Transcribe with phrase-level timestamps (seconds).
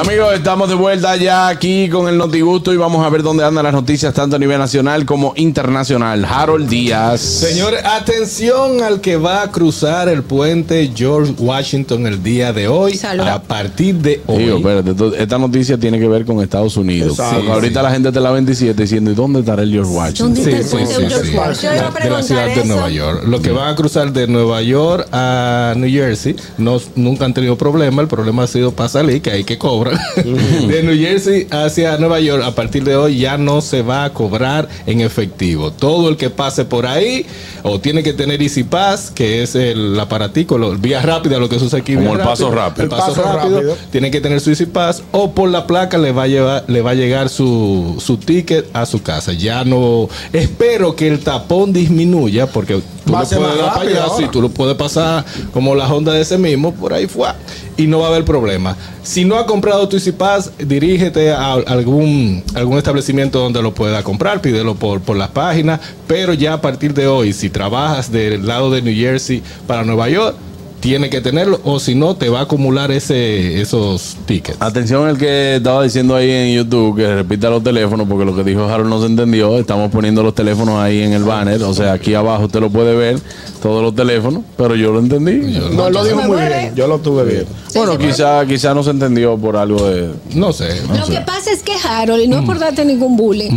[0.00, 3.64] Amigos, estamos de vuelta ya aquí con el Notigusto y vamos a ver dónde andan
[3.64, 6.24] las noticias tanto a nivel nacional como internacional.
[6.24, 7.20] Harold Díaz.
[7.20, 12.96] Señores, atención al que va a cruzar el puente George Washington el día de hoy.
[12.96, 13.26] Salud.
[13.26, 14.38] A partir de hoy.
[14.44, 17.20] Digo, espérate, esto- esta noticia tiene que ver con Estados Unidos.
[17.20, 20.34] Ahorita la gente te la 27 diciendo, ¿y dónde estará el George Washington?
[20.34, 21.36] ¿Dónde Sí, está el sí, de George sí.
[21.36, 21.60] Washington?
[21.60, 22.64] Yo iba a De la ciudad de.
[22.64, 23.24] Nueva York.
[23.26, 27.58] Lo que van a cruzar de Nueva York a New Jersey no, nunca han tenido
[27.58, 28.00] problema.
[28.00, 29.89] El problema ha sido para salir, que hay que cobrar.
[30.24, 34.12] De New Jersey hacia Nueva York, a partir de hoy ya no se va a
[34.12, 35.72] cobrar en efectivo.
[35.72, 37.26] Todo el que pase por ahí
[37.62, 41.58] o tiene que tener Easy Pass, que es el aparatico, lo, vía rápida, lo que
[41.58, 41.94] se usa aquí.
[41.94, 42.84] Como el paso rápido.
[42.84, 43.76] El paso, El paso rápido, rápido.
[43.90, 46.82] Tiene que tener su Easy Pass o por la placa le va a llevar, le
[46.82, 49.32] va a llegar su, su ticket a su casa.
[49.32, 53.84] Ya no espero que el tapón disminuya porque tú Va ser puedes más dar para
[53.84, 57.06] rápido allá, sí, tú lo puedes pasar como la Honda de ese mismo, por ahí
[57.06, 57.28] fue.
[57.76, 58.76] Y no va a haber problema.
[59.02, 64.02] Si no ha comprado tu Easy Pass, dirígete a algún, algún establecimiento donde lo pueda
[64.02, 68.46] comprar, pídelo por, por las páginas, pero ya a partir de hoy, si trabajas del
[68.46, 70.36] lado de New Jersey para Nueva York,
[70.80, 74.56] tiene que tenerlo o si no te va a acumular ese esos tickets.
[74.60, 78.42] Atención el que estaba diciendo ahí en YouTube que repita los teléfonos porque lo que
[78.44, 79.58] dijo Harold no se entendió.
[79.58, 81.62] Estamos poniendo los teléfonos ahí en el banner.
[81.62, 83.18] O sea, aquí abajo usted lo puede ver,
[83.62, 85.58] todos los teléfonos, pero yo lo entendí.
[85.74, 86.74] No, lo dijo muy bien.
[86.74, 87.46] Yo lo tuve bien.
[87.74, 90.10] bueno, quizá, quizá no se entendió por algo de...
[90.34, 90.80] No sé.
[90.88, 91.12] no Lo sé.
[91.12, 93.50] que pasa es que Harold, y no es por darte ningún bullying,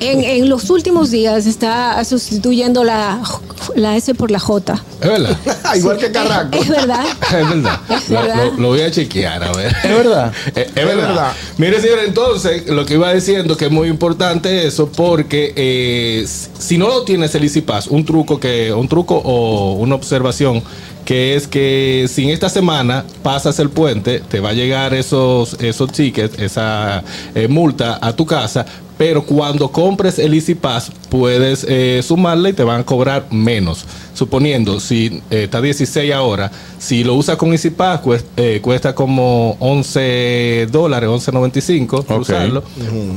[0.00, 3.20] en, en los últimos días está sustituyendo la,
[3.76, 4.74] la S por la J.
[5.00, 5.36] Es verdad.
[5.76, 6.56] Igual que Carraco.
[6.58, 7.04] Es verdad.
[7.24, 7.80] Es verdad.
[7.90, 8.44] Es Lo, verdad.
[8.52, 9.74] lo- lo voy a chequear, a ver.
[9.84, 10.32] ¿Es verdad?
[10.54, 10.96] Es, es verdad.
[11.08, 11.32] verdad.
[11.58, 16.26] Mire, señor, entonces, lo que iba diciendo que es muy importante eso, porque eh,
[16.58, 20.62] si no lo tienes el Pass, un truco que, un truco o una observación
[21.04, 25.54] que es que si en esta semana pasas el puente, te va a llegar esos,
[25.60, 27.02] esos tickets, esa
[27.34, 28.64] eh, multa a tu casa,
[28.96, 33.84] pero cuando compres el Easy Pass puedes eh, sumarle y te van a cobrar menos.
[34.14, 38.94] Suponiendo, si eh, está 16 ahora, si lo usas con Easy Pass cuesta, eh, cuesta
[38.94, 42.62] como 11 dólares, 11.95 cruzarlo.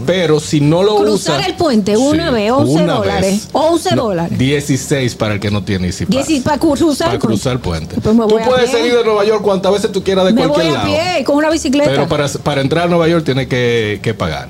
[0.07, 1.47] Pero si no lo Cruzar usas...
[1.47, 3.31] el puente una vez, 11 una dólares.
[3.31, 3.49] vez.
[3.53, 4.37] 11 No, dólares.
[4.39, 6.15] 16 para el que no tiene Easy Pass.
[6.27, 7.27] 16 para cruzar Para el puente.
[7.27, 7.95] cruzar el puente.
[8.01, 10.55] Pues tú voy puedes salir de Nueva York cuantas veces tú quieras de Me voy
[10.55, 10.87] cualquier a lado.
[11.15, 11.89] pie con una bicicleta.
[11.91, 14.49] Pero para, para entrar a Nueva York tiene que, que pagar.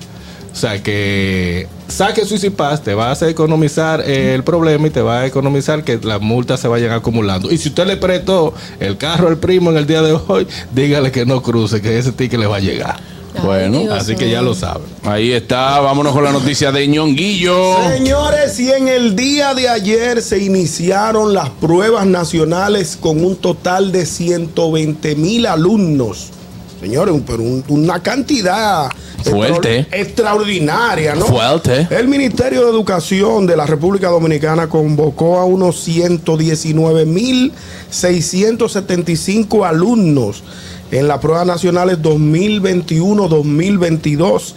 [0.58, 4.90] O sea que saque su Easy Pass, te va a hacer economizar el problema y
[4.90, 7.52] te va a economizar que las multas se vayan acumulando.
[7.52, 11.12] Y si usted le prestó el carro al primo en el día de hoy, dígale
[11.12, 13.00] que no cruce, que ese ticket le va a llegar.
[13.44, 14.88] Bueno, Dios Así que ya lo saben.
[15.04, 15.80] ahí está.
[15.80, 17.76] Vámonos con la noticia de Ñonguillo.
[17.92, 23.92] Señores, y en el día de ayer se iniciaron las pruebas nacionales con un total
[23.92, 26.32] de 120 mil alumnos.
[26.80, 28.90] Señores, un- pero un- una cantidad
[29.24, 29.80] Fuerte.
[29.80, 31.26] extra- extraordinaria, ¿no?
[31.26, 31.88] Fuerte.
[31.90, 37.52] El Ministerio de Educación de la República Dominicana convocó a unos 119 mil
[37.90, 40.44] 675 alumnos
[40.92, 44.54] en las pruebas nacionales 2021-2022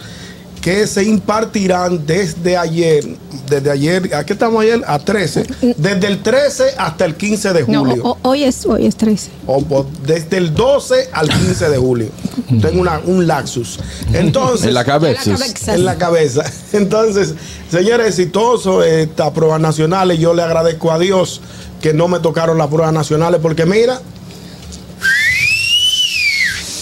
[0.61, 3.03] que se impartirán desde ayer,
[3.49, 4.81] desde ayer, ¿a qué estamos ayer?
[4.85, 5.43] A 13,
[5.75, 8.17] desde el 13 hasta el 15 de julio.
[8.21, 9.31] hoy, es, hoy es 13.
[9.47, 12.09] O desde el 12 al 15 de julio.
[12.61, 13.79] Tengo una- un laxus.
[14.13, 15.23] Entonces, En la cabeza.
[15.23, 15.73] En la cabeza.
[15.75, 16.43] en la cabeza.
[16.73, 17.33] Entonces,
[17.71, 20.19] señores, exitoso estas pruebas nacionales.
[20.19, 21.41] Yo le agradezco a Dios
[21.81, 23.99] que no me tocaron las pruebas nacionales porque mira,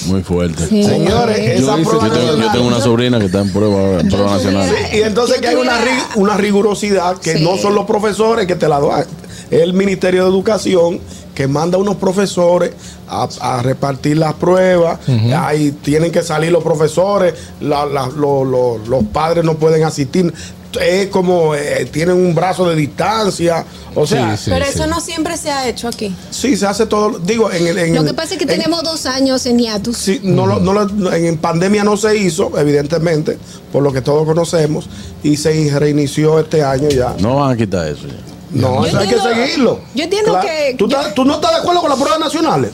[0.09, 0.65] Muy fuerte.
[0.67, 0.83] Sí.
[0.83, 3.51] señores, Yo esa hice- prueba Yo tengo, yo nacional- tengo una sobrina que está en
[3.53, 4.69] prueba, ahora, en prueba nacional.
[4.93, 5.79] Y entonces Yo que hay una,
[6.15, 7.43] una rigurosidad que Sí.
[7.43, 9.05] no son los profesores que te la dan.
[9.51, 10.99] Es el Ministerio de Educación
[11.33, 12.71] que manda unos profesores
[13.07, 14.99] a, a repartir las pruebas.
[15.35, 20.33] Ahí tienen que salir los profesores, la- la- lo- lo- los padres no pueden asistir.
[20.80, 23.66] Es como eh, tienen un brazo de distancia.
[23.95, 24.51] O sea, Sí, sí.
[24.51, 26.16] Pero eso no siempre se ha hecho aquí.
[26.30, 27.18] sí, se hace todo.
[27.19, 27.77] Digo, en el.
[27.80, 29.98] en Lo que pasa es que en- tenemos dos años en hiatus.
[29.98, 33.38] Sí, no lo- no en pandemia no se hizo, evidentemente,
[33.71, 34.88] por lo que todos conocemos,
[35.24, 37.15] y se reinició este año ya.
[37.19, 38.07] No van a quitar eso.
[38.07, 38.13] ya.
[38.51, 39.80] No, eso hay que seguirlo.
[39.94, 42.72] yo entiendo que- ¿Tú, yo- estás- tú no estás de acuerdo con las pruebas nacionales?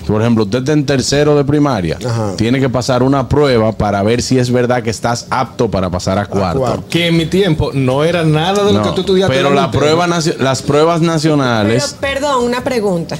[0.10, 2.34] por ejemplo, usted está en tercero de primaria, Ajá.
[2.36, 6.18] tiene que pasar una prueba para ver si es verdad que estás apto para pasar
[6.18, 6.60] a cuarto.
[6.60, 6.84] cuarto.
[6.90, 9.34] Que en mi tiempo no era nada de lo No, que tú estudiaste.
[9.36, 13.18] pero la prueba nacio- las pruebas Pero, nacionales perdón, una pregunta.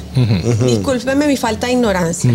[0.66, 2.32] Discúlpeme mi falta de ignorancia.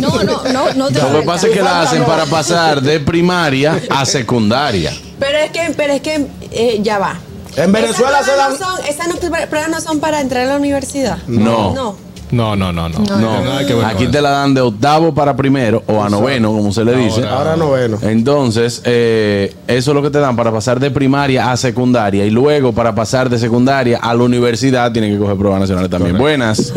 [0.00, 3.00] No, no, no, no te Lo que pasa es que la hacen para pasar de
[3.00, 4.92] primaria a secundaria.
[5.18, 7.18] Pero es que, pero es que eh, ya va.
[7.56, 8.52] En Venezuela Esas se dan.
[8.52, 9.14] no son- Esas no-
[9.48, 11.18] pruebas no son para entrar a la universidad.
[11.26, 11.72] No.
[11.74, 12.05] No.
[12.30, 12.98] No, no, no, no.
[12.98, 16.08] No, Nada que ver con aquí te la dan de octavo para primero o a
[16.08, 17.24] noveno, como se le dice.
[17.26, 17.56] Ahora.
[17.56, 17.98] Noveno.
[18.02, 22.30] Entonces, eh, eso es lo que te dan para pasar de primaria a secundaria y
[22.30, 26.18] luego para pasar de secundaria a la universidad tienen que coger pruebas nacionales también.
[26.18, 26.72] Buenas.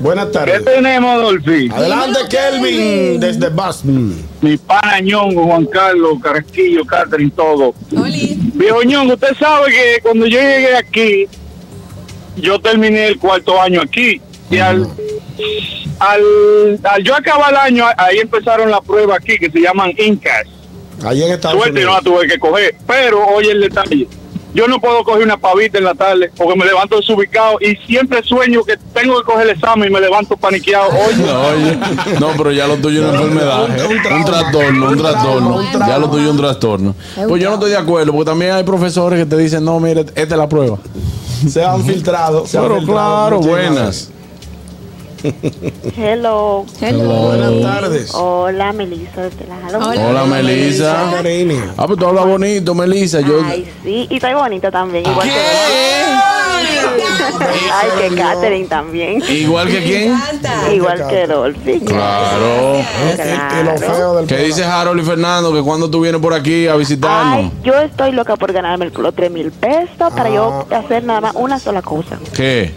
[0.00, 0.64] Buenas ¿Qué tardes.
[0.66, 1.70] tenemos, Dolphy?
[1.72, 3.18] Adelante, Kelvin.
[3.20, 4.14] desde Boston.
[4.42, 7.72] Mi pana Ñongo, Juan Carlos, Carrasquillo, Catherine, todo.
[7.96, 8.38] Oli.
[8.54, 11.26] Viejo Ñongo, usted sabe que cuando yo llegué aquí,
[12.36, 14.20] yo terminé el cuarto año aquí.
[14.50, 14.86] Y al,
[15.98, 20.46] al, al yo acabar el año, ahí empezaron las pruebas aquí que se llaman INCAS.
[21.04, 22.04] Allí en Estados Suerte y no Unidos.
[22.04, 22.74] la tuve que coger.
[22.86, 24.06] Pero oye el detalle.
[24.54, 28.22] Yo no puedo coger una pavita en la tarde porque me levanto desubicado y siempre
[28.22, 30.90] sueño que tengo que coger el examen y me levanto paniqueado.
[30.90, 31.78] Oye, No, oye,
[32.20, 33.64] no, pero ya lo tuyo es una enfermedad.
[33.64, 34.24] un Un, trauma.
[34.24, 35.62] trastorno, un trastorno.
[35.88, 36.94] Ya lo tuyo es un trastorno.
[37.28, 40.02] Pues yo no estoy de acuerdo, porque también hay profesores que te dicen, no, mire,
[40.02, 40.78] esta es la prueba.
[41.48, 42.46] Se han filtrado.
[42.46, 44.10] se han Pero filtrado claro, buenas.
[45.96, 46.66] Hello.
[46.80, 47.28] Hello.
[47.28, 48.14] Buenas tardes.
[48.14, 49.78] Hola, Melissa desde la Jalo.
[49.88, 50.08] Hola.
[50.08, 51.10] Hola, Melissa.
[51.78, 53.20] Ah, pues tú hablas bonito, Melissa.
[53.20, 56.23] Yo, Ay, sí, y estoy bonita también, igual que
[57.72, 59.22] Ay, que Katherine también.
[59.28, 60.18] Igual que quién.
[60.72, 61.80] Igual que Dolphy.
[61.80, 62.84] Claro.
[64.16, 65.52] Del ¿Qué dice Harold y Fernando?
[65.52, 67.52] Que cuando tú vienes por aquí a visitarnos.
[67.52, 71.34] Ay, yo estoy loca por ganarme los 3 mil pesos para yo hacer nada más
[71.34, 72.18] una sola cosa.
[72.34, 72.72] ¿Qué?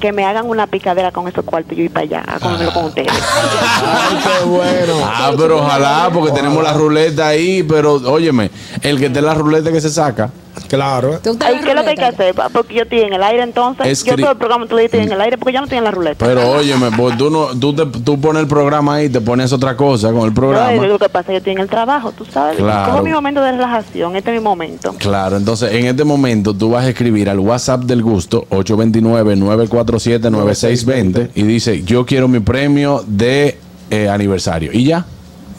[0.00, 2.74] Que me hagan una picadera con esos cuartos y yo ir para allá a comérmelo
[2.74, 3.08] con ustedes.
[3.10, 4.94] Ay, qué bueno.
[5.02, 7.62] Ah, pero ojalá, porque tenemos la ruleta ahí.
[7.62, 8.50] Pero, óyeme,
[8.82, 10.30] el que esté la ruleta que se saca.
[10.68, 11.18] Claro.
[11.22, 12.34] ¿Tú ¿qué es lo que hay que hacer?
[12.34, 12.48] pa?
[12.48, 13.86] Porque yo estoy en el aire entonces.
[13.86, 15.84] Escri- Yo todo el programa lo estoy en el aire porque ya no estoy en
[15.84, 16.24] la ruleta.
[16.24, 19.76] Pero, óyeme, pues tú, no, tú, te, tú pones el programa ahí, te pones otra
[19.76, 20.72] cosa con el programa.
[20.86, 22.56] lo que pasa, yo estoy en el trabajo, tú sabes.
[22.56, 22.92] Claro.
[22.92, 24.94] Como mi momento de relajación, este es mi momento.
[24.98, 31.42] Claro, entonces en este momento tú vas a escribir al WhatsApp del gusto 829-947-9620 y
[31.42, 33.58] dice yo quiero mi premio de
[33.90, 34.70] eh, aniversario.
[34.72, 35.04] Y ya,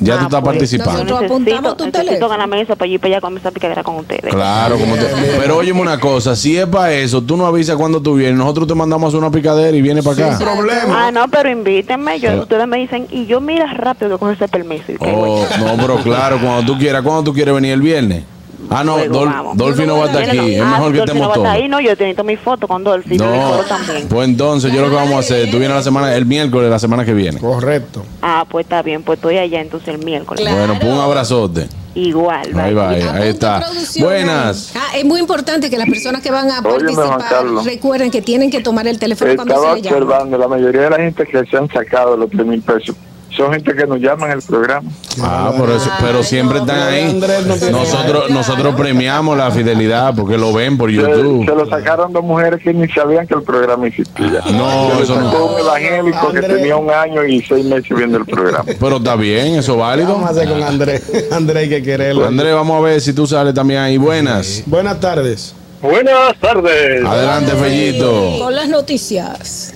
[0.04, 0.92] ya Ah, tú estás pues, participando.
[1.04, 2.30] Nosotros apuntamos tu teléfono.
[2.30, 4.34] ganarme eso para ir para allá con esa picadera con ustedes.
[4.34, 5.08] Claro, como te-
[5.40, 8.68] pero óyeme una cosa, si es para eso, tú no avisas cuando tú vienes, nosotros
[8.68, 10.38] te mandamos una picadera y viene para acá.
[10.38, 11.08] Sin problema.
[11.08, 12.20] Ah, no, pero invítenme.
[12.20, 14.92] Yo, Pero- ustedes me dicen, y yo mira rápido que cojo ese permiso.
[14.92, 18.24] Y Oh, no, pero claro, cuando tú quieras, cuando tú quieres venir el viernes.
[18.70, 19.58] Ah, no, Luego Dol- vamos.
[19.58, 21.48] Dolphy no va a estar aquí, es Ah, mejor que Dolphy estemos no todos.
[21.48, 23.32] ahí, no, yo tengo mi foto con Dolphy, no.
[23.32, 24.08] mi No, foto también.
[24.08, 26.80] pues entonces yo lo que vamos a hacer, tú vienes la semana, el miércoles, la
[26.80, 27.40] semana que viene.
[27.40, 28.04] Correcto.
[28.22, 30.44] Ah, pues está bien, pues estoy allá entonces el miércoles.
[30.50, 31.68] Bueno, pues un abrazote.
[31.96, 33.64] Igual, Ahí va, ahí, está.
[34.00, 34.74] Buenas.
[34.76, 38.50] Ah, es muy importante que las personas que van a Óyeme, participar recuerden que tienen
[38.50, 39.98] que tomar el teléfono cuando Estaba se les llama.
[40.06, 42.96] observando, la mayoría de la gente que se han sacado los 3 mil pesos
[43.36, 44.90] son gente que nos llaman el programa.
[45.22, 47.10] Ah, por eso, pero siempre están ahí.
[47.10, 51.46] Andrés no tiene Nosotros, nosotros premiamos la fidelidad porque lo ven por YouTube.
[51.46, 54.42] se lo sacaron dos mujeres que ni sabían que el programa existía.
[54.52, 55.46] No, Se eso no.
[55.48, 58.66] un evangélico que tenía un año y seis meses viendo el programa.
[58.80, 60.14] Pero está bien, eso es válido.
[60.14, 61.04] Vamos a hacer con Andrés.
[61.32, 62.26] Andrés hay que quererlo.
[62.28, 63.98] Andrés, vamos a ver si tú sales también ahí.
[63.98, 64.64] Buenas.
[64.66, 65.56] Buenas tardes.
[65.82, 67.04] buenas tardes.
[67.06, 68.38] Adelante, Fellito.
[68.40, 69.74] Con las noticias.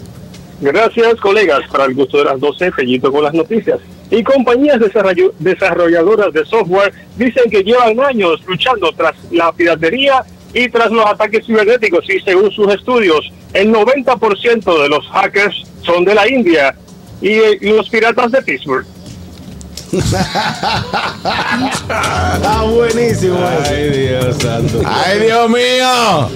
[0.60, 1.62] Gracias, colegas.
[1.72, 3.80] Para el gusto de las 12, Fellito con las noticias.
[4.10, 4.80] Y compañías
[5.40, 10.24] desarrolladoras de software dicen que llevan años luchando tras la piratería
[10.54, 12.10] y tras los ataques cibernéticos.
[12.10, 16.76] Y según sus estudios, el 90% de los hackers son de la India
[17.22, 18.86] y, eh, y los piratas de Pittsburgh.
[22.34, 23.38] Está buenísimo.
[23.66, 24.82] Ay, Dios santo.
[24.86, 26.30] ¡Ay, Dios mío!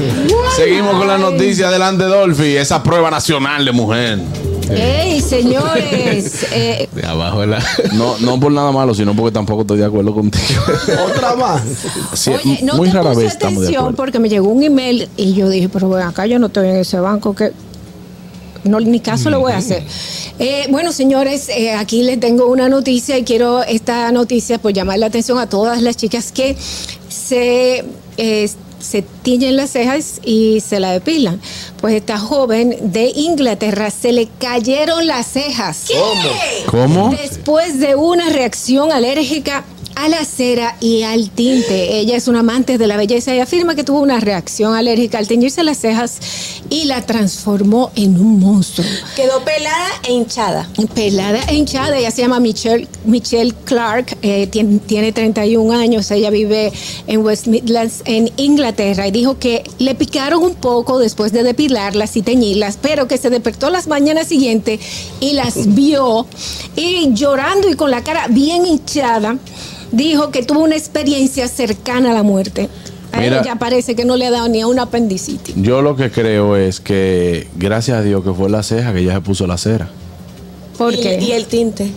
[0.56, 1.68] Seguimos con la noticia.
[1.68, 2.58] Adelante, Dolphy.
[2.58, 4.20] Esa prueba nacional de mujer.
[4.70, 6.48] ¡Ey, señores!
[6.54, 7.64] eh, De abajo de la.
[7.94, 10.62] No, no por nada malo, sino porque tampoco estoy de acuerdo contigo.
[11.10, 11.62] Otra más.
[12.14, 15.34] Sí, Oye, no muy te rara puse vez atención porque me llegó un email y
[15.34, 17.52] yo dije, pero ven acá yo no estoy en ese banco que
[18.64, 19.84] no ni caso le voy a hacer.
[20.40, 25.00] Eh, bueno, señores, eh, aquí les tengo una noticia y quiero esta noticia pues llamar
[25.00, 26.56] la atención a todas las chicas que
[27.10, 27.84] se
[28.18, 28.50] eh,
[28.82, 31.40] se tiñen las cejas y se la depilan.
[31.80, 35.86] Pues esta joven de Inglaterra se le cayeron las cejas.
[36.66, 37.16] ¿Cómo?
[37.16, 39.64] Después de una reacción alérgica
[40.02, 42.00] a la cera y al tinte.
[42.00, 45.28] Ella es una amante de la belleza y afirma que tuvo una reacción alérgica al
[45.28, 46.18] teñirse las cejas
[46.72, 48.88] y la transformó en un monstruo.
[49.16, 50.68] Quedó pelada e hinchada.
[50.96, 56.32] Pelada e hinchada, ella se llama Michelle, Michelle Clark, eh, tiene, tiene 31 años, ella
[56.32, 56.74] vive
[57.06, 62.18] en West Midlands, en Inglaterra, y dijo que le picaron un poco después de depilarlas
[62.18, 64.80] y teñirlas, pero que se despertó las mañanas siguientes
[65.20, 66.26] y las vio,
[66.76, 69.38] y llorando y con la cara bien hinchada,
[69.92, 72.70] dijo que tuvo una experiencia cercana a la muerte.
[73.14, 73.42] A Mira.
[73.42, 75.54] ella parece que no le ha dado ni a una apendicitis.
[75.58, 79.14] Yo lo que creo es que, gracias a Dios que fue la ceja que ella
[79.16, 79.90] se puso la cera
[80.78, 81.20] ¿Por y, qué?
[81.22, 81.92] y el tinte.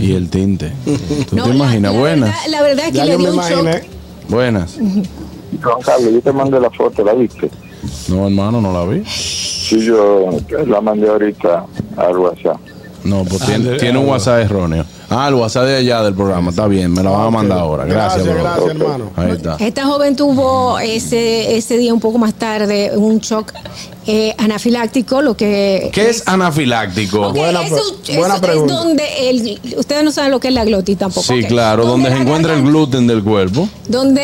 [0.00, 0.72] y el tinte.
[1.28, 1.92] ¿Tú No, te la- imaginas?
[1.92, 2.28] la Buenas.
[2.30, 3.60] verdad- la verdad es que Ya le dio un shock.
[3.60, 3.82] imaginé.
[4.28, 4.76] Buenas.
[5.62, 7.50] Juan Carlos, yo te mandé la foto, ¿la viste?
[8.08, 9.02] No, hermano, no la vi.
[9.04, 10.30] Sí, yo
[10.66, 12.58] la mandé ahorita al WhatsApp.
[13.04, 14.84] No, pues tiene, de- tiene un WhatsApp erróneo.
[15.10, 16.50] Ah, el WhatsApp de allá del programa.
[16.50, 17.84] Está bien, me la van a mandar ahora.
[17.84, 19.10] Gracias, Gracias, gracias, hermano.
[19.16, 19.56] Ahí está.
[19.58, 23.52] Esta joven tuvo ese, ese día un poco más tarde un shock
[24.06, 25.90] eh, anafiláctico, lo que...
[25.92, 27.30] ¿Qué es anafiláctico?
[27.32, 28.72] Buena eso, pre- buena eso pregunta.
[28.74, 31.26] es donde el, ustedes no saben lo que es la glotis tampoco.
[31.26, 33.68] Sí, claro, donde se encuentra el gluten del cuerpo.
[33.88, 34.22] Donde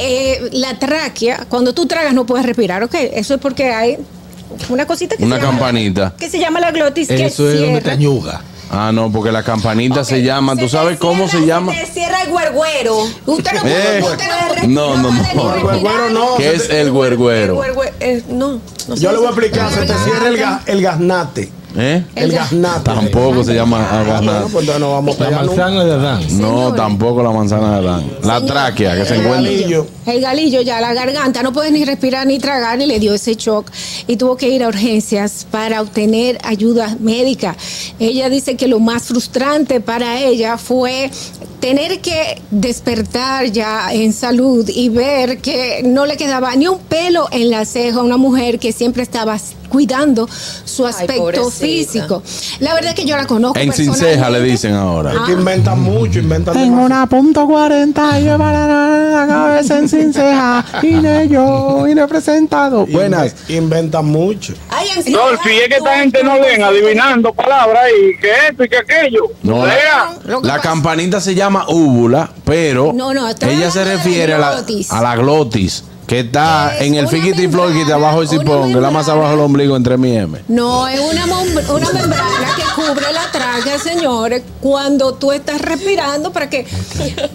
[0.00, 2.94] eh, la tráquea, cuando tú tragas no puedes respirar, ok.
[3.12, 3.98] Eso es porque hay
[4.68, 6.14] una cosita que Una se llama- campanita.
[6.18, 8.40] que se llama la glotis que Eso es donde te añuga.
[8.74, 10.54] Ah, no, porque la campanita se llama.
[10.56, 11.74] ¿Tú Se sabes cómo se llama?
[11.74, 13.04] Se te cierra el.
[13.26, 13.60] Usted no Eh,
[14.00, 15.22] puede, usted no puede no, no, no.
[15.22, 16.36] puede ni El güero no.
[16.38, 17.56] ¿Qué es el güerguero?
[17.62, 20.80] Guargüe- eh, no, no Yo le voy a explicar, se te cierra el, ga- el
[20.80, 21.50] gaznate.
[21.76, 22.04] ¿Eh?
[22.14, 22.84] El, El ga- gaznate.
[22.84, 26.20] Tampoco se llama Ah, bueno, pues entonces no vamos a La manzana de Adán.
[26.22, 26.76] No, Señores.
[26.76, 28.10] tampoco la manzana de Adán.
[28.22, 29.50] La Señor, tráquea que se el encuentra.
[29.52, 29.86] galillo.
[30.04, 33.34] El galillo ya, la garganta, no puede ni respirar ni tragar y le dio ese
[33.36, 33.70] shock
[34.06, 37.56] y tuvo que ir a urgencias para obtener ayuda médica.
[37.98, 41.10] Ella dice que lo más frustrante para ella fue
[41.60, 47.28] tener que despertar ya en salud y ver que no le quedaba ni un pelo
[47.30, 49.38] en la ceja a una mujer que siempre estaba
[49.72, 50.28] cuidando
[50.64, 51.50] su aspecto pobrecita.
[51.66, 52.22] físico.
[52.60, 53.58] La verdad es que yo la conozco.
[53.58, 55.12] En sin ceja le dicen ahora.
[55.14, 56.86] Es que inventan mucho, inventan Tengo demasiado.
[56.86, 60.64] una punto 40 y lleva la, la cabeza en sin ceja.
[60.82, 62.86] Y de yo, y no he presentado.
[62.86, 63.34] Buenas.
[63.48, 64.52] Inve- Inventan mucho.
[64.68, 68.68] Ay, en Dolphy, es que esta gente no ven adivinando palabras y que esto y
[68.68, 69.22] que aquello.
[69.42, 70.12] No, la,
[70.42, 75.16] la campanita se llama úvula, pero No, no, ella se refiere a la, a la
[75.16, 78.80] glotis, que está Es en el fiquiti flor que membrana, abajo del una cipón, que
[78.80, 80.38] la más abajo del ombligo entre mi M.
[80.48, 86.50] No, es una, una membrana que cubre la tráquea, señores, cuando tú estás respirando para
[86.50, 86.66] que,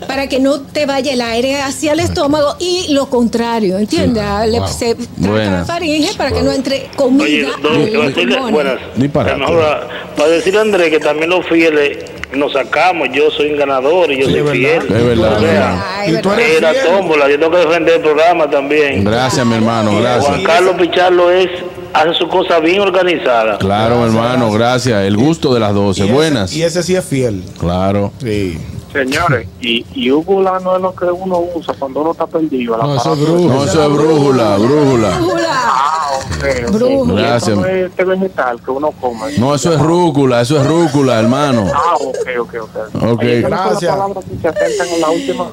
[0.07, 4.23] para que no te vaya el aire hacia el estómago y lo contrario, ¿entiendes?
[4.49, 4.67] Le- Wow.
[4.67, 5.51] Se trata Buena.
[5.59, 8.53] la faringe para que no entre Oye, comida don, a iba a los decirle, pulmones.
[8.53, 8.79] buenas.
[8.95, 9.43] Disparate.
[9.43, 11.97] Ahora, para decirle a Andrés que también los fieles
[12.33, 13.09] nos sacamos.
[13.13, 14.81] Yo soy un ganador y yo soy fiel.
[14.83, 15.83] Es verdad, O sea, hermano.
[15.97, 16.45] Ay, Y tú verdad.
[16.45, 16.85] eres era fiel.
[16.85, 17.29] tómbola.
[17.29, 19.03] Yo tengo que defender el programa también.
[19.03, 20.39] Gracias, mi hermano, Juan gracias.
[20.45, 21.49] Carlos Pichardo es,
[21.93, 23.57] hace su cosa bien organizada.
[23.57, 25.03] Claro, hermano, gracias.
[25.05, 26.01] El gusto de las 12.
[26.01, 26.53] Y ese- Buenas.
[26.55, 27.43] Y ese sí es fiel.
[27.59, 28.11] Claro.
[28.21, 28.57] Sí.
[28.91, 32.77] Señores, y, y Úgula no es lo que uno usa cuando uno está perdido.
[32.77, 33.47] No, eso es brujo.
[33.49, 35.17] No, eso es brújula, brújula.
[35.17, 35.49] Brújula.
[35.49, 36.71] Ah, ok, ok.
[36.71, 37.21] Brújula.
[37.21, 37.43] Gracias.
[37.47, 39.37] eso no es este vegetal que uno come.
[39.37, 41.65] No, eso es rúcula, eso es rúcula, hermano.
[41.73, 43.03] Ah, ok, ok, ok.
[43.13, 43.19] Ok.
[43.21, 43.81] Oye, ¿cuáles son Gracias.
[43.81, 45.45] las palabras que se en la última?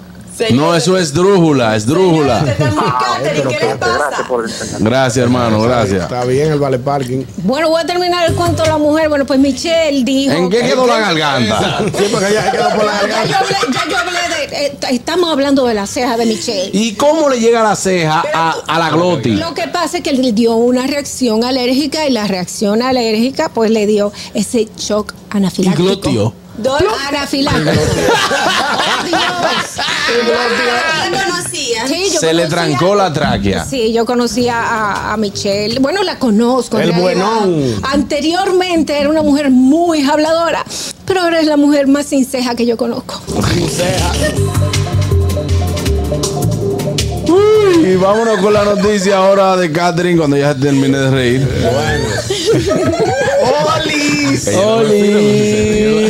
[0.52, 2.38] No, eso es drújula, es drújula.
[2.38, 3.74] Usted está muy catering, ¿Qué le
[4.80, 6.02] Gracias por hermano, gracias.
[6.02, 7.24] Está bien el vale parking.
[7.38, 9.08] Bueno, voy a terminar el cuento de la mujer.
[9.08, 10.32] Bueno, pues Michelle dijo.
[10.32, 11.78] ¿En qué quedó la garganta?
[11.96, 13.38] Sí, porque ya quedó por la Ya yo garganta.
[13.38, 14.66] hablé, ya yo hablé de.
[14.66, 16.70] eh, estamos hablando de la ceja de Michelle.
[16.72, 19.38] ¿Y cómo le llega la ceja a, a la glotis?
[19.38, 23.70] Lo que pasa es que le dio una reacción alérgica y la reacción alérgica pues
[23.70, 25.84] le dio ese shock Y anafiláctico.
[25.84, 26.34] glotio.
[26.62, 27.70] Dol- Anafiláctico.
[29.04, 29.20] Dios.
[29.78, 31.42] Ah.
[31.50, 33.64] Sí, yo Se le trancó la tráquea.
[33.64, 35.78] Sí, yo conocía a, a Michelle.
[35.80, 36.78] Bueno, la conozco.
[36.78, 37.80] El buenón.
[37.82, 40.64] Anteriormente era una mujer muy habladora,
[41.04, 43.20] pero ahora es la mujer más sin ceja que yo conozco.
[47.82, 51.48] Y vámonos con la noticia ahora de Catherine cuando ya se termine de reír.
[53.76, 54.38] ¡Oli!
[54.56, 55.84] Olis.
[55.92, 56.03] No,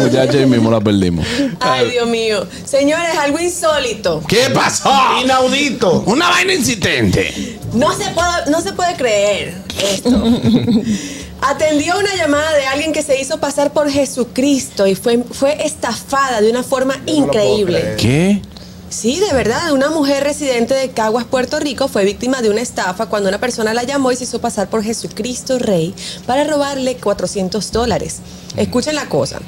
[0.00, 1.26] muchachos, ahí mismo la perdimos.
[1.60, 2.46] Ay, Dios mío.
[2.64, 4.22] Señores, algo insólito.
[4.26, 4.90] ¿Qué pasó?
[5.22, 6.02] Inaudito.
[6.06, 7.58] Una vaina insistente.
[7.72, 10.10] No se puede, no se puede creer esto.
[11.42, 16.40] Atendió una llamada de alguien que se hizo pasar por Jesucristo y fue, fue estafada
[16.42, 17.94] de una forma increíble.
[17.96, 18.42] ¿Qué?
[18.90, 23.06] Sí, de verdad, una mujer residente de Caguas, Puerto Rico, fue víctima de una estafa
[23.06, 25.94] cuando una persona la llamó y se hizo pasar por Jesucristo Rey
[26.26, 28.18] para robarle 400 dólares.
[28.56, 29.40] Escuchen la cosa.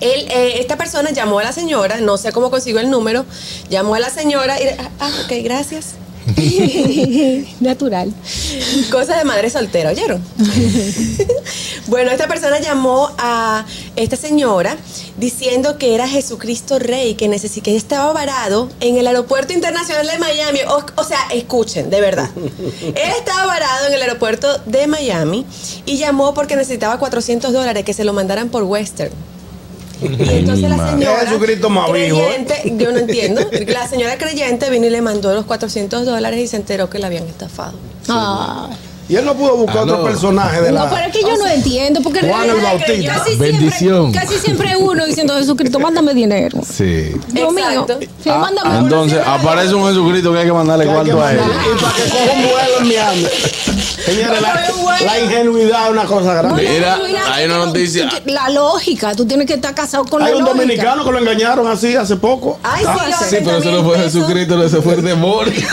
[0.00, 3.24] Él, eh, esta persona llamó a la señora, no sé cómo consiguió el número,
[3.70, 4.66] llamó a la señora y...
[5.00, 5.94] Ah, ok, gracias.
[7.60, 8.12] Natural.
[8.90, 10.22] Cosa de madre soltera, ¿oyeron?
[11.86, 13.64] bueno, esta persona llamó a
[13.96, 14.76] esta señora
[15.18, 20.60] diciendo que era Jesucristo Rey, que que estaba varado en el aeropuerto internacional de Miami.
[20.68, 22.30] O, o sea, escuchen, de verdad.
[22.36, 25.44] Él estaba varado en el aeropuerto de Miami
[25.84, 29.12] y llamó porque necesitaba 400 dólares que se lo mandaran por Western.
[30.02, 32.44] Y entonces la señora Jesucristo más vivo, ¿eh?
[32.46, 36.46] creyente, yo no entiendo, la señora creyente vino y le mandó los 400 dólares y
[36.46, 37.74] se enteró que la habían estafado.
[38.08, 38.68] Ah.
[39.06, 40.04] Y él no pudo buscar Ah, otro no.
[40.04, 40.90] personaje de No, la.
[40.90, 43.14] pero es que yo no entiendo, porque Juan el Bautista.
[43.14, 44.10] casi Bendición.
[44.12, 46.60] Siempre, casi siempre uno diciendo Jesucristo, mándame dinero.
[46.66, 47.12] Sí.
[47.28, 47.86] Dios mío,
[48.22, 51.38] sí, mándame Entonces, aparece un Jesucristo que hay que mandarle hay cuarto a él.
[51.38, 53.26] Y para que coja un vuelo en Miami.
[54.04, 54.64] Señores, la,
[55.04, 56.62] la ingenuidad es una cosa grande.
[56.68, 58.08] Mira, No, no, hay una no, noticia.
[58.08, 60.62] tú- La lógica, tú tienes que estar casado con Hay la un lógica.
[60.62, 62.58] dominicano que lo engañaron así hace poco.
[62.62, 63.98] Ay, sí, los Sí, pero eso no 80,000 fue.
[63.98, 65.52] Jesucristo, eso fue el demonio.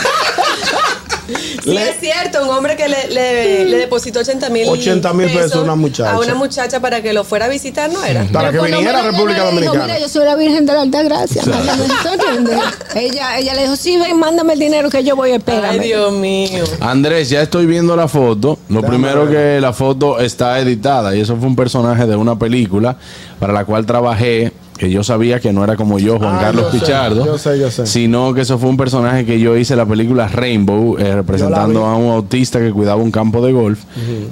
[1.62, 5.60] Sí, es cierto, un hombre que le, le- le depositó 80 mil 80,000 pesos a
[5.60, 6.10] una muchacha.
[6.12, 8.24] A una muchacha para que lo fuera a visitar, ¿no era?
[8.32, 9.84] Para que Pero viniera a República le dijo, Dominicana.
[9.86, 11.42] Mira, yo soy la Virgen de la Alta Gracia.
[11.46, 12.58] mándame", ¿tú entiendes?
[12.94, 15.70] ella, ella le dijo, sí, ven, mándame el dinero que yo voy a esperar.
[15.72, 16.64] Ay, Dios mío.
[16.80, 18.58] Andrés, ya estoy viendo la foto.
[18.68, 22.96] Lo primero que la foto está editada y eso fue un personaje de una película
[23.38, 24.52] para la cual trabajé.
[24.76, 27.24] Que yo sabía que no era como yo, Juan Ah, Carlos yo sé, Pichardo.
[27.26, 27.86] yo sé, yo sé.
[27.86, 31.84] Sino que eso fue un personaje que yo hice en la película Rainbow, eh, representando
[31.86, 33.80] a un autista que cuidaba un campo de golf.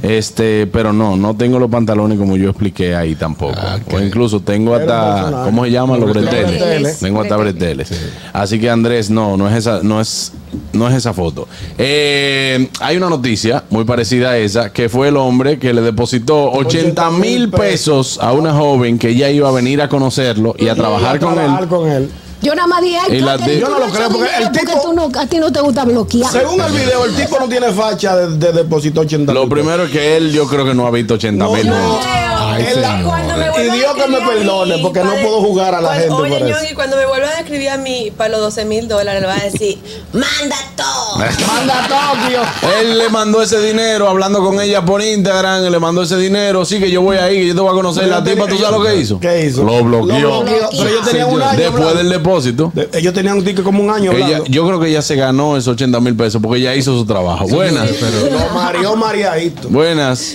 [0.03, 3.55] Este, pero no, no tengo los pantalones como yo expliqué ahí tampoco.
[3.93, 5.43] O incluso tengo hasta.
[5.45, 5.97] ¿cómo se llama?
[5.97, 6.51] Los Los breteles.
[6.59, 6.99] breteles.
[6.99, 7.91] Tengo hasta breteles.
[8.33, 10.33] Así que Andrés, no, no es esa, no es,
[10.73, 11.47] no es esa foto.
[11.79, 16.51] Eh, hay una noticia muy parecida a esa, que fue el hombre que le depositó
[16.53, 20.75] 80 mil pesos a una joven que ya iba a venir a conocerlo y a
[20.75, 21.69] trabajar con trabajar él.
[21.69, 22.11] con él.
[22.43, 23.19] Yo nada más dije, ay,
[23.61, 26.33] Yo no lo creo, porque el tipo- tú no, a ti no te gusta bloquear.
[26.33, 29.91] Según el video, el tipo no tiene facha de, de depósito 80 Lo primero es
[29.91, 31.67] que él yo creo que no ha visto 80 No, mil.
[31.69, 31.75] no.
[32.03, 35.81] Ay, Y Dios que me escribir a perdone, mí porque no para- puedo jugar a
[35.81, 36.61] la cuando- gente por Oye, eso.
[36.61, 39.35] Ñongui, cuando me vuelvan a escribir a mí para los 12 mil dólares, le va
[39.37, 39.79] a decir,
[40.13, 41.19] manda todo.
[41.47, 42.41] Manda a Tokio.
[42.81, 46.79] Él le mandó ese dinero hablando con ella por Instagram, le mandó ese dinero, sí
[46.79, 48.09] que yo voy ahí, que yo te voy a conocer.
[48.09, 49.21] La tipa, ¿tú sabes lo que hizo?
[49.21, 49.65] ¿Qué hizo?
[49.65, 50.45] Lo bloqueó.
[50.45, 51.59] Pero ellos tenían un año.
[51.59, 51.99] Después hablando.
[51.99, 52.73] del depósito.
[52.75, 54.13] De- ellos tenían un ticket como un año
[54.49, 57.47] yo creo que ella se ganó esos 80 mil pesos porque ella hizo su trabajo.
[57.49, 57.89] Buenas.
[58.31, 59.69] Lo mareó mareadito.
[59.69, 60.35] Buenas.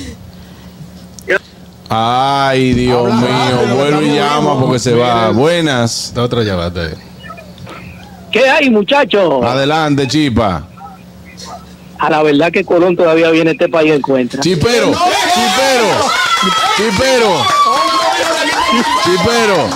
[1.98, 3.28] Ay, Dios Habla mío.
[3.60, 5.30] rápido, Vuelve y llama porque se va.
[5.32, 6.14] Buenas.
[6.18, 6.90] Otra llamada.
[8.32, 9.44] ¿Qué hay, muchachos?
[9.46, 10.68] Adelante, Chipa.
[11.98, 14.40] A la verdad que Colón todavía viene a este país en cuenta.
[14.42, 14.88] Chipero.
[14.88, 15.88] Chipero.
[16.76, 17.46] Chipero.
[19.04, 19.70] Chipero.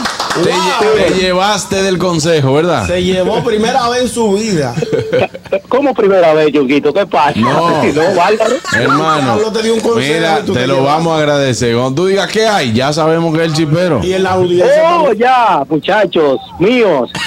[0.44, 2.86] Te, lle- te llevaste del consejo, ¿verdad?
[2.86, 4.76] Se llevó primera vez en su vida.
[5.68, 6.94] ¿Cómo primera vez, Yoguito?
[6.94, 7.40] ¿Qué pasa?
[7.40, 7.84] No.
[7.94, 8.56] no Bárbaro.
[8.74, 11.76] Hermano, Carlos te dio un consejo mira, te te lo vamos a agradecer.
[11.76, 14.02] Cuando tú digas qué hay, ya sabemos que es el chipero.
[14.04, 15.00] Y en la audiencia.
[15.00, 17.10] Oh, ya, muchachos, míos.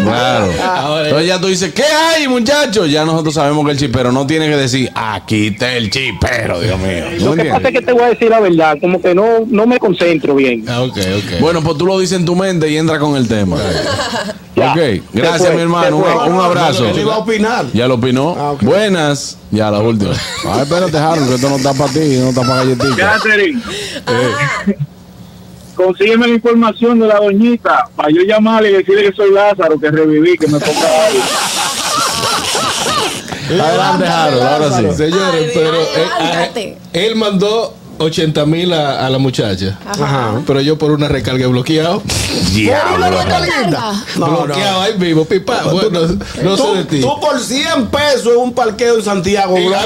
[0.00, 0.46] Claro.
[1.04, 2.90] Entonces ya tú dices, ¿qué hay, muchachos?
[2.90, 6.78] Ya nosotros sabemos que el chipero no tiene que decir, aquí está el chipero, Dios
[6.78, 7.04] mío.
[7.18, 9.40] ¿No Lo que pasa es que te voy a decir la verdad, como que no,
[9.46, 10.64] no me concentro bien.
[10.68, 11.40] Ah, ok, ok.
[11.40, 13.56] Bueno, pues tú lo dices en tu mente y entra con el tema.
[14.60, 14.72] Ya.
[14.72, 14.78] Ok,
[15.12, 15.96] gracias, fue, mi hermano.
[15.96, 16.86] Un, un abrazo.
[16.86, 17.64] Él iba a opinar.
[17.72, 18.36] Ya lo opinó.
[18.38, 18.54] Ah.
[18.60, 19.38] Buenas.
[19.50, 20.12] Ya la última.
[20.46, 22.96] Ay, espérate, Harold, que esto no está para ti, no está para galletita.
[22.96, 23.62] Catherine,
[25.74, 29.90] consígueme la información de la doñita para yo llamarle y decirle que soy Lázaro, que
[29.90, 30.72] reviví, que me ponga
[31.06, 31.20] algo.
[33.64, 34.86] Adelante, Harold, ahora sí.
[34.96, 36.48] Señores, Ay, pero eh, ah,
[36.92, 39.78] él mandó 80 mil a, a la muchacha.
[39.86, 40.40] Ajá.
[40.46, 42.02] Pero yo por una recarga he bloqueado.
[42.52, 43.06] Diablo.
[44.16, 44.42] No, no.
[44.44, 45.62] bloqueado ahí mismo, pipa.
[45.64, 46.00] Bueno,
[46.42, 47.00] no sé de Tú, ti.
[47.00, 49.78] tú por 100 pesos en un parqueo en Santiago, Y bro,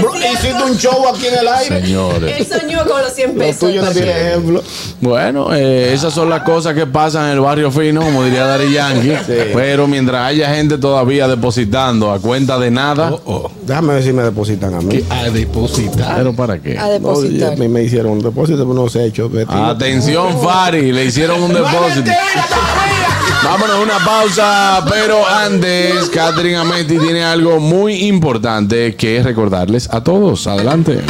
[0.00, 1.76] bro, hiciste un show aquí en el aire.
[1.78, 2.48] Él Señores.
[2.48, 3.58] soñó con los 100 Lo pesos.
[3.60, 4.62] tuyo no tiene ejemplo.
[5.00, 8.72] Bueno, eh, esas son las cosas que pasan en el barrio fino, como diría Dari
[8.72, 9.12] Yankee.
[9.54, 13.50] Pero mientras haya gente todavía depositando a cuenta de nada, Oh, oh.
[13.66, 15.02] Déjame ver si me depositan a mí.
[15.10, 16.16] A depositar.
[16.16, 16.78] ¿pero para qué?
[16.78, 17.41] A depositar.
[17.46, 17.58] Doctor.
[17.58, 19.30] me, me hicieron un depósito por unos hechos.
[19.30, 19.52] Betty.
[19.54, 22.10] Atención, Fari, le hicieron un depósito.
[23.44, 30.02] Vámonos a una pausa, pero antes, Catherine Ameti tiene algo muy importante que recordarles a
[30.02, 30.46] todos.
[30.46, 31.00] Adelante.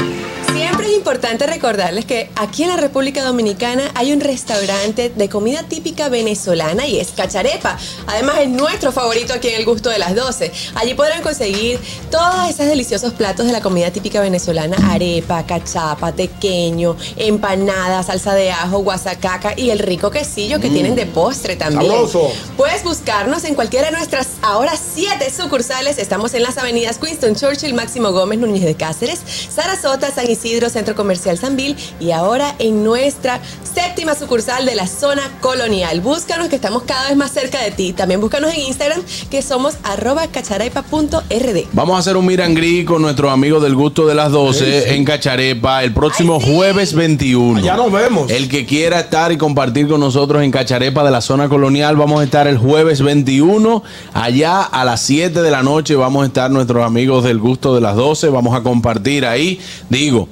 [1.02, 6.86] Importante recordarles que aquí en la República Dominicana hay un restaurante de comida típica venezolana
[6.86, 7.76] y es Cacharepa.
[8.06, 10.52] Además es nuestro favorito aquí en el gusto de las 12.
[10.76, 14.76] Allí podrán conseguir todos esos deliciosos platos de la comida típica venezolana.
[14.92, 21.06] Arepa, cachapa, tequeño, empanada, salsa de ajo, guasacaca y el rico quesillo que tienen de
[21.06, 21.90] postre también.
[21.90, 22.30] Sabroso.
[22.56, 25.98] Puedes buscarnos en cualquiera de nuestras ahora siete sucursales.
[25.98, 29.18] Estamos en las avenidas Winston Churchill, Máximo Gómez, Núñez de Cáceres,
[29.52, 35.22] Sarasota, San Isidro, Centro Comercial Sanvil y ahora en nuestra séptima sucursal de la zona
[35.40, 36.00] colonial.
[36.00, 37.92] Búscanos que estamos cada vez más cerca de ti.
[37.92, 41.64] También búscanos en Instagram que somos arroba cacharepa.rd.
[41.72, 45.82] Vamos a hacer un mirangrí con nuestros amigos del gusto de las 12 en Cacharepa
[45.82, 47.60] el próximo jueves 21.
[47.60, 48.30] Ya nos vemos.
[48.30, 52.20] El que quiera estar y compartir con nosotros en Cacharepa de la zona colonial, vamos
[52.20, 53.82] a estar el jueves 21.
[54.12, 57.80] Allá a las 7 de la noche vamos a estar nuestros amigos del gusto de
[57.80, 58.28] las 12.
[58.28, 59.60] Vamos a compartir ahí.
[59.88, 60.28] Digo,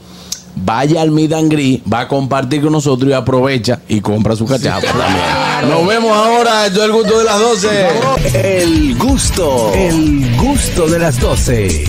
[0.56, 5.70] vaya al Midangri, va a compartir con nosotros y aprovecha y compra su cachapa también.
[5.70, 6.66] Nos vemos ahora.
[6.66, 7.88] Esto es el gusto de las 12.
[8.34, 11.84] El gusto, el gusto de las 12.